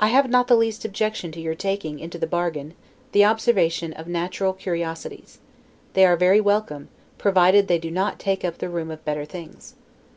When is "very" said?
6.16-6.40